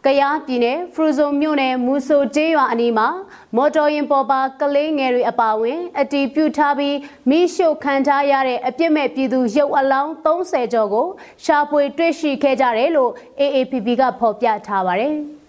[0.05, 3.07] ကယားပြည်နယ်ဖရူဇုံမြို့နယ်မူဆိုကျေးရွာအနီးမှာ
[3.55, 6.97] မော်တော်ယာဉ်ပေါ်ပါကလေးငယ်တွေအပါအဝင်အတီးပြုတ်ထားပြီး
[7.29, 11.07] မိရှုခံထားရတဲ့အပြစ်မဲ့ပြည်သူရုပ်အလောင်း30ကျော်ကို
[11.43, 15.15] ရှာဖွေတွေ့ရှိခဲ့ကြတယ်လို့ AAPP ကဖော်ပြထားပါတယ်။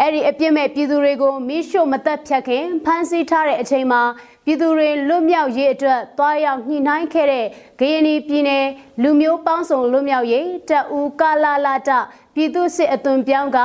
[0.00, 4.02] အဲ့ဒီအပြစ်မဲ့ပြည်သူတွေကိုမိရှုမသက်ဖြတ်ခင်ဖမ်းဆီးထားတဲ့အချိန်မှာ
[4.44, 7.46] ပြည်သူတွေလွတ်မြောက်ရေးအတွက်တွားရောက်ညှိနှိုင်းခဲ့တဲ့
[7.80, 8.66] ဂယနီပြည်နယ်
[9.02, 11.90] လူမျိုးပေါင်းစုံလွတ်မြောက်ရေးတပ်ဦးကာလာလာတ
[12.38, 13.58] ပြည်သူစစ်အသွင်ပြောင်းက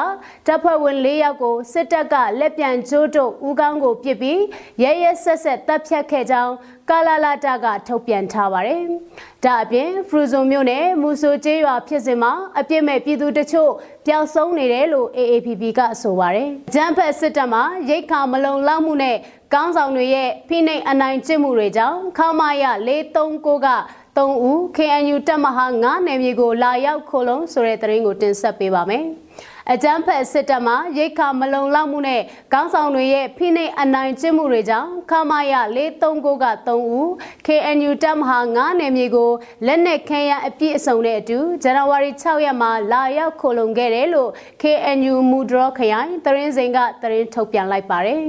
[0.48, 4.42] တပ်ဖွဲ့ဝင်၄ယောက်ကိုစစ်တပ်ကလက်ပြန်ကျိုးတုပ်ဦးကောင်းကိုပစ်ပြီး
[4.84, 6.54] ရဲရဲဆက်ဆက်တပ်ဖြတ်ခဲ့ကြောင်း
[6.90, 8.84] ကာလာလာတာကထုတ်ပြန်ထားပါတယ်။
[9.44, 13.72] ဒါအပြင်ဖရူဇုံမြို့နယ်မူဆိုကျေးရွာဖြစ်စဉ်မှာအပြစ်မဲ့ပြည်သူတချို့
[14.06, 19.18] ပျောက်ဆုံးနေတယ်လို့ AAPP ကဆိုပါတယ်။ဂျမ်ဖက်စစ်တပ်မှာရိတ်ခါမလုံလောက်မှုနဲ့
[19.54, 23.68] ကောင်းဆောင်တွေရဲ့ဖိနှိပ်အနိုင်ကျင့်မှုတွေကြောင့်ခမာရ439က
[24.16, 29.06] 3ဦး KNU တပ်မဟာ9နယ်မြေကိုလာရောက်ခိုးလုံးဆိုတဲ့သတင်းကိုတင်ဆက်ပေးပါမယ်။
[29.72, 32.22] အကြမ်းဖက်စစ်တပ်မှရိတ်ခါမလုံလောက်မှုနဲ့
[32.54, 35.54] ကောင်းဆောင်တွေရဲ့ဖိနှိပ်အနိုင်ကျင့်မှုတွေကြောင့်ခမာယ
[35.98, 37.08] 439က3ဦး
[37.48, 39.32] KNU တပ်မဟာ9နယ်မြေကို
[39.66, 44.30] လက်နက်ခဲယမ်းအပြည့်အစုံနဲ့အတူဇန်နဝါရီ6ရက်မှာလာရောက်ခိုလုံခဲ့တယ်လို့
[44.62, 48.24] KNU မူဒရောခရိုင်သတင်းစိန်ကသတင်းထုတ်ပြန်လိုက်ပါတယ်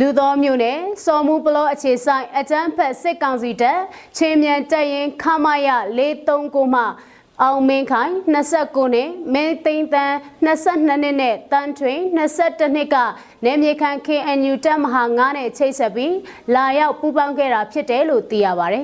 [0.00, 3.80] လူသောမျိုးနဲ့စော်မှုပလောအခြေဆိုင်အကြမ်းဖက်စစ်ကောင်စီတပ်
[4.16, 6.82] ချင်းမြန်တပ်ရင်ခမာယ439မှ
[7.42, 12.96] အောင်မင်းခိုင်29နှစ်မင်းသိန်းတန်း22နှစ်နဲ့တန်းထွင်22နှစ်က
[13.44, 16.14] နေမြေခံ KNU တပ်မဟာ9နဲ့ချိတ်ဆက်ပြီး
[16.54, 18.76] လာရောက်ပူးပေါင်းခဲ့တာဖြစ်တယ်လို့သိရပါတ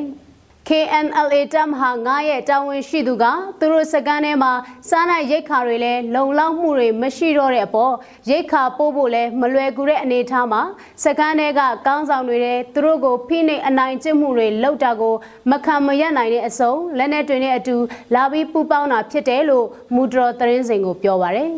[0.78, 3.24] ယ်။ KNLA တပ်မဟာ9ရဲ့တာဝန်ရှိသူက
[3.58, 4.52] သူတို့စကန်ထဲမှာ
[4.88, 7.94] စားနပ်ရိတ်ခါတွေလည်းလုံလောက်မှုတွေမရှိတော့တဲ့အပေါ်
[8.30, 10.62] ရိတ်ခါပို့ဖို့လည်းမလွယ်ကူတဲ့အနေအထားမှာ
[11.04, 15.14] စကန်ထဲကကောင်းဆောင်တွေလည်းသူတို့ကိုဖိနှိပ်အနိုင်ကျင့်မှုတွေလုပ်တာကို
[15.50, 17.76] မခံမရနိုင်တဲ့အစုံလက်နက်တွေနဲ့အတူ
[18.14, 21.50] လာပြီးပူပေါင်းတာဖြစ်တယ်လို့မူဒရောသတင်းစင်ကိုပြောပါတယ်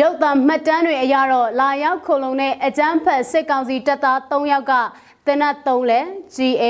[0.00, 4.72] ရုပ်သံမှတ်တမ်းတွေအရတော့လာရောက်ခုံလုံးတဲ့အကြမ်းဖက်စစ်ကောင်စီတပ်သား3ယောက်က
[5.26, 6.00] တနတ်3လဲ
[6.36, 6.64] GA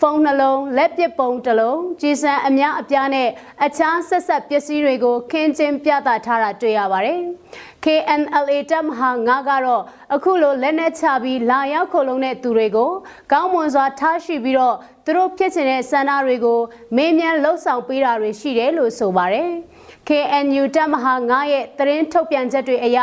[0.00, 3.28] ဖုန်းနှလုံးလက်ပစ်ပုံတစ်လုံးကြီးစံအများအပြားနဲ့
[3.64, 7.20] အခြားဆက်ဆက်ပစ္စည်းတွေကိုခင်းကျင်းပြသထားတာတွေ့ရပါတယ်။
[7.84, 9.82] KNLA တပ်မဟာ9ကတော့
[10.14, 12.90] အခုလိုလက်နက်ချပြီးလာရောက်ခုံလုံးတဲ့သူတွေကို
[13.32, 16.60] ကောင်းမွန်စွာထားရှိပြီးတော့သူတို့ဖြစ်ချင်တဲ့စန္ဒတွေကို
[16.96, 19.50] မေးမြန်းလှုပ်ဆောင်ပေးတာတွေရှိတယ်လို့ဆိုပါတယ်။
[20.08, 22.98] KNU တပ်မဟာ9ရဲ့သတင်းထုတ်ပြန်ချက်တွေအရ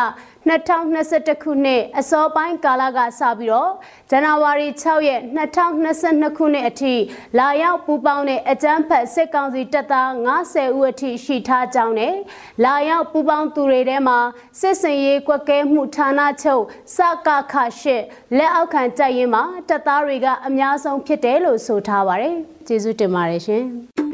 [0.47, 3.71] 2021ခုနှစ်အစောပိုင်းကာလကစပြီးတော့
[4.09, 6.95] ဇန်နဝါရီ6ရက်2022ခုနှစ်အထိ
[7.39, 10.09] လာရောက်ပူးပေါင်းတဲ့အကြမ်းဖက်စစ်ကောင်စီတပ်သား
[10.45, 12.15] 90ဦးအထိရှိထားကြောင်းနဲ့
[12.63, 14.19] လာရောက်ပူးပေါင်းသူတွေထဲမှာ
[14.59, 16.63] စစ်စင်ရေးကွက်ကဲမှုဌာနချုပ်
[16.95, 18.03] စကခရှစ်
[18.37, 22.35] လက်အောက်ခံတပ်ရင်းမှာတပ်သားတွေကအများဆုံးဖြစ်တယ်လို့ဆိုထားပါတယ်
[22.67, 24.06] ကျေးဇူးတင်ပါတယ်ရှင်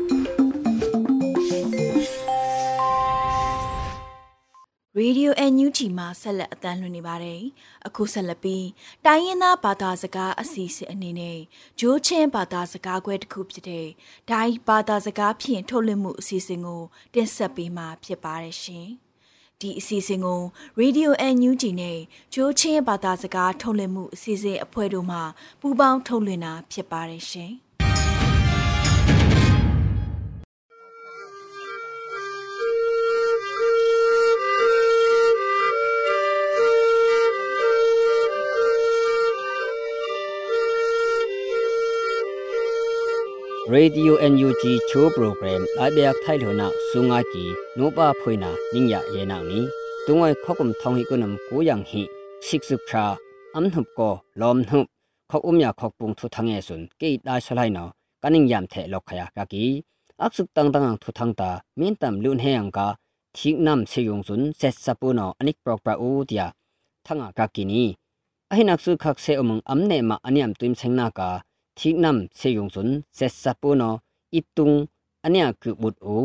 [5.02, 7.42] Radio NUG မှာဆက်လက်အသံလွှင့်နေပါတယ်။
[7.88, 8.68] အခုဆက်လက်ပြီး
[9.06, 11.40] တိုင်းရင်းသားဘာသာစကားအစီအစဉ်အနေနဲ့
[11.80, 13.88] ဂျိုးချင်းဘာသာစကားခွဲတစ်ခုဖြစ်တဲ့
[14.30, 16.82] ဒိုင်းဘာသာစကားဖြင့်ထုတ်လွှင့်မှုအစီအစဉ်ကို
[17.14, 18.88] တင်ဆက်ပေးမှာဖြစ်ပါတယ်ရှင်။
[19.60, 20.42] ဒီအစီအစဉ်ကို
[20.80, 22.00] Radio NUG နဲ့
[22.34, 25.20] ဂျိုးချင်းဘာသာစကားထုတ်လွှင့်မှုအစီအစဉ်အဖွဲ့တို့မှ
[25.62, 27.54] ပူးပေါင်းထုတ်လွှင့်တာဖြစ်ပါတယ်ရှင်။
[43.74, 47.46] Radio NUG Chu program abyak thailo na sunga ki
[47.78, 49.60] no pa phoina ningya ye na ni
[50.06, 52.04] tungoi khokum thong hi kunam ku yang hi
[52.46, 53.06] siksu kha
[53.58, 54.86] am thup ko lom thup
[55.30, 57.86] khok umya khok pung thu thange sun ke da salai no
[58.22, 59.64] kaning yam the lok khaya ka ki
[60.26, 62.88] aksuk tang tang thu thang ta min tam lun he ang ka
[63.38, 66.48] thik nam se yong sun set sapu no anik prok pra u tia
[67.06, 67.84] thanga ka kini
[68.52, 71.30] ahinak su khak se umung amne ma aniam tuim sengna ka
[71.78, 73.90] thik nam se yong sun set sapu no
[74.38, 74.76] itung
[75.26, 76.18] ania ku but u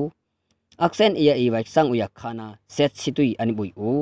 [0.84, 3.92] aksen iya i wai sang uya khana set situi ani bui u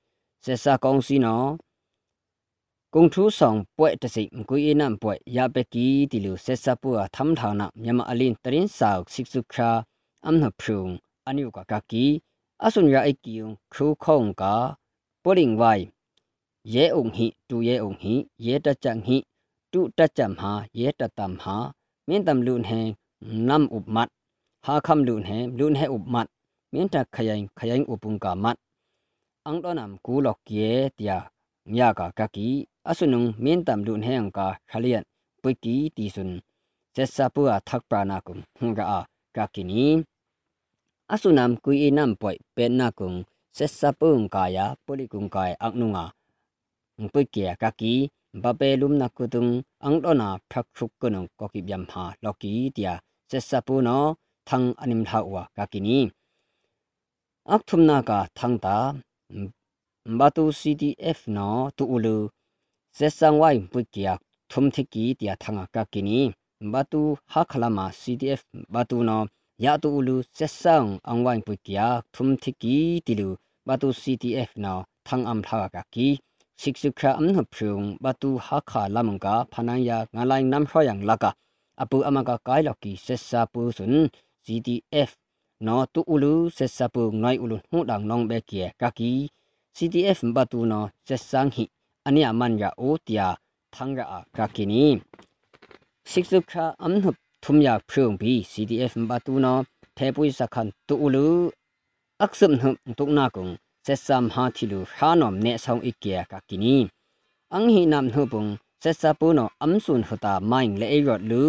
[9.13, 9.71] sik su kha
[10.29, 10.93] am na phrung
[11.29, 12.05] aniu ka ka ki
[12.67, 14.55] asun ra ikiyung khu khong ka
[15.25, 15.81] poling wai
[16.75, 18.15] ရဲုံဟိတူရဲုံဟိ
[18.47, 19.17] ရဲတကြံဟိ
[19.73, 21.57] တုတကြံဟာရဲတတမ်ဟာ
[22.09, 22.81] မင်းတမ်လူန်ဟဲ
[23.49, 24.11] နမ်ဥပမတ်
[24.65, 26.29] ဟာခမ်လူန်ဟဲလူန်ဟဲဥပမတ်
[26.73, 28.57] မင်းတခရိုင်ခရိုင်ဥပုန်ကာမတ်
[29.47, 31.19] အန်တော်နမ်ကူလော့ကေတယာ
[31.73, 32.49] မြာကာကကီ
[32.89, 35.05] အဆုနုံမင်းတမ်လူန်ဟဲအန်ကာခလျန်
[35.43, 36.33] ပွိကီတီဆွန်
[36.95, 38.99] ဆက်စပူအထက်ပရနာကုံဟွန်ရာ
[39.37, 39.85] ကကီနီ
[41.13, 43.11] အဆုနမ်ကွီနမ်ပွိပန်နာကုံ
[43.57, 46.07] ဆက်စပူန်ကာယာပိုလီကုံကာအန်နုငါ
[47.13, 47.95] pui kia kaki
[48.43, 49.51] ba pe lum na kutung
[49.87, 52.93] ang do na phak khuk ko no ko ki byam ha loki tia
[53.31, 53.99] se sapu no
[54.49, 55.99] thang anim tha wa kaki ni
[57.55, 58.77] ak thum na ka thang ta
[60.20, 62.16] batu cdf no tu ulu
[62.98, 64.14] se sang wai pui kia
[64.52, 66.20] thum thiki tia thanga kaki ni
[66.74, 68.42] batu ha khalama cdf
[68.74, 69.18] batu no
[69.64, 73.30] ya tu ulu se sang ang wai pui kia thum thiki tilu
[73.68, 74.74] batu cdf no
[75.08, 76.10] thang am tha kaki
[76.66, 81.32] สิกสุคราอัมนพรุงบาตูฮักขาลามงกาพนังยางาลายน้ำพรอย่างลักะ
[81.80, 83.94] อปูอามากากายลอกีเซซาปูสุน
[85.56, 89.12] CDF นอตุอุลูเซซาปูงอยอุลุหูดังนองเบเกียกากี
[89.76, 91.66] CDF บาตูนอเซซังหิ
[92.06, 93.24] อันนี้มันยาโอเตีย
[93.76, 94.86] ทังระอากากินี
[96.12, 97.06] สิกสุคราอัมน
[97.44, 99.54] ทุมยาพรุงบี CDF บาตูนอ
[99.96, 101.30] เทปุยสักขันตุอุลู
[102.22, 103.50] อักษมหึตุกนากุง
[103.86, 106.76] se sam ha thilu hanom ne song ikya ka kini
[107.56, 108.50] ang hi nam hu bung
[108.84, 111.44] se sa pu no am sun huta maing le e rot lu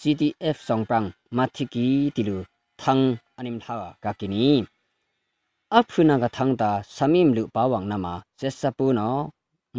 [0.00, 2.36] CTF song prang mathiki tilu
[2.82, 3.02] thang
[3.39, 4.47] anim thaga ka kini
[5.77, 9.09] afuna ga thangta samim lu pawang nama sesapu no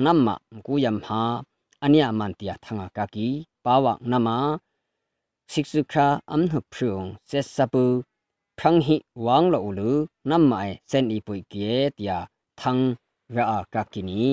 [0.04, 0.34] namma
[0.66, 1.22] ku yam ha
[1.84, 3.28] ania mantia thanga ka ki
[3.64, 4.36] pawang nama
[5.52, 7.84] siksukha amnu phung sesapu
[8.58, 9.90] phang hi wang lo lu
[10.30, 12.18] namma ai sen i pui ki tia
[12.60, 12.82] thang
[13.36, 14.26] ra ka kini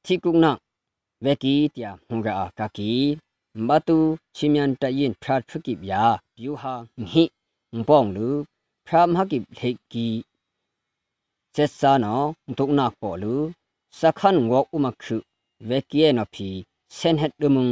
[0.05, 0.51] thi kung na
[1.23, 2.91] veki tia hungra a kaki
[3.67, 3.97] batu
[4.37, 6.03] chimyan ta yin phat phukip ya
[6.35, 7.23] byu ha ngi
[7.77, 8.29] mpong lu
[8.91, 9.61] พระมหกิเล
[9.93, 10.07] กี
[11.53, 12.15] เจสานอ
[12.57, 13.35] ตุกนักปอลู
[13.99, 15.21] สักขันงอกอุมักคือ
[15.67, 16.49] เวกีเอนอพี
[16.95, 17.67] เซนเฮดดมุง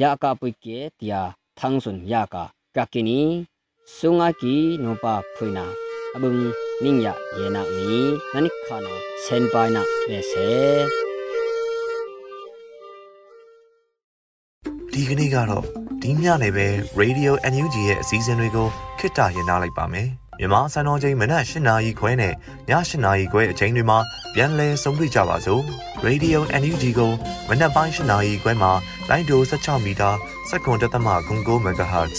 [0.00, 1.22] ยากาปุยเกตยา
[1.58, 2.44] ทังสุนยากา
[2.76, 3.20] กากินี
[3.96, 5.66] สุงากีโนปาพุยนา
[6.14, 6.30] အဘုံ
[6.82, 7.90] နင်းရယေနာမီ
[8.32, 8.94] နနိခါနာ
[9.24, 10.48] စန်ပိုင်နာဘေဆေ
[14.92, 15.64] ဒီကနေ့ကတော့
[16.02, 16.66] ဒီညနေပဲ
[17.00, 18.68] Radio NUG ရဲ့အစည်းအဝေးတွေကို
[18.98, 22.34] ခਿੱတရနာလိုက်ပါမယ်။မြန်မာစံတော်ချိန်မနက်၈နာရီခွဲနဲ့ည
[22.70, 23.98] ၈နာရီခွဲအချိန်တွေမှာ
[24.34, 25.62] ပြန်လည်ဆုံးဖြတ်ကြပါစို့။
[26.06, 27.12] Radio NUG ကို
[27.48, 28.72] မနက်ပိုင်း၈နာရီခွဲမှာ
[29.08, 30.10] လိုင်းဒို16မီတာ
[30.50, 32.18] စက္ကန့်တသမ9 MHz